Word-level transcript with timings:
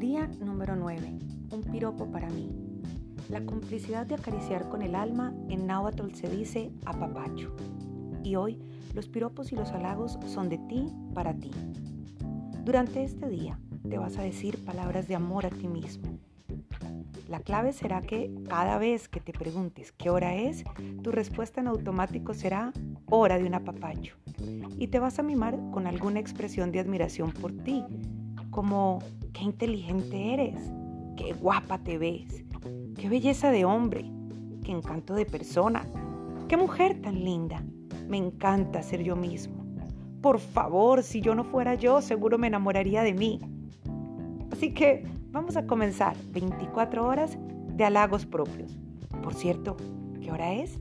tiempo 0.00 2.10
para 2.10 2.28
mí. 2.30 2.50
La 3.28 3.44
complicidad 3.44 4.06
de 4.06 4.14
acariciar 4.14 4.68
con 4.68 4.82
el 4.82 4.94
alma 4.94 5.34
en 5.48 5.66
náhuatl 5.66 6.14
se 6.14 6.28
dice 6.28 6.72
apapacho. 6.84 7.54
Y 8.22 8.36
hoy 8.36 8.58
los 8.94 9.08
piropos 9.08 9.52
y 9.52 9.56
los 9.56 9.70
halagos 9.70 10.18
son 10.26 10.48
de 10.48 10.58
ti 10.58 10.86
para 11.14 11.34
ti. 11.34 11.50
Durante 12.64 13.04
este 13.04 13.28
día 13.28 13.58
te 13.88 13.98
vas 13.98 14.16
a 14.18 14.22
decir 14.22 14.64
palabras 14.64 15.06
de 15.06 15.14
amor 15.14 15.46
a 15.46 15.50
ti 15.50 15.68
mismo. 15.68 16.18
La 17.28 17.40
clave 17.40 17.72
será 17.72 18.00
que 18.00 18.34
cada 18.48 18.78
vez 18.78 19.08
que 19.08 19.20
te 19.20 19.32
preguntes 19.32 19.92
qué 19.92 20.10
hora 20.10 20.34
es, 20.34 20.64
tu 21.02 21.12
respuesta 21.12 21.60
en 21.60 21.68
automático 21.68 22.34
será 22.34 22.72
hora 23.06 23.38
de 23.38 23.44
un 23.44 23.54
apapacho. 23.54 24.16
Y 24.78 24.88
te 24.88 24.98
vas 24.98 25.18
a 25.18 25.22
mimar 25.22 25.58
con 25.70 25.86
alguna 25.86 26.20
expresión 26.20 26.72
de 26.72 26.80
admiración 26.80 27.32
por 27.32 27.52
ti, 27.52 27.84
como 28.60 28.98
qué 29.32 29.44
inteligente 29.44 30.34
eres, 30.34 30.70
qué 31.16 31.32
guapa 31.32 31.78
te 31.78 31.96
ves, 31.96 32.44
qué 32.94 33.08
belleza 33.08 33.50
de 33.50 33.64
hombre, 33.64 34.04
qué 34.62 34.70
encanto 34.70 35.14
de 35.14 35.24
persona, 35.24 35.86
qué 36.46 36.58
mujer 36.58 37.00
tan 37.00 37.24
linda. 37.24 37.64
Me 38.06 38.18
encanta 38.18 38.82
ser 38.82 39.02
yo 39.02 39.16
mismo. 39.16 39.64
Por 40.20 40.40
favor, 40.40 41.02
si 41.02 41.22
yo 41.22 41.34
no 41.34 41.42
fuera 41.42 41.74
yo, 41.74 42.02
seguro 42.02 42.36
me 42.36 42.48
enamoraría 42.48 43.02
de 43.02 43.14
mí. 43.14 43.40
Así 44.52 44.74
que 44.74 45.06
vamos 45.30 45.56
a 45.56 45.66
comenzar 45.66 46.14
24 46.30 47.06
horas 47.06 47.38
de 47.40 47.84
halagos 47.86 48.26
propios. 48.26 48.78
Por 49.22 49.32
cierto, 49.32 49.78
¿qué 50.20 50.30
hora 50.30 50.52
es? 50.52 50.78